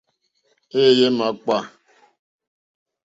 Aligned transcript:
Éèyé 0.79 1.05
é 1.09 1.15
màkpá. 1.17 1.57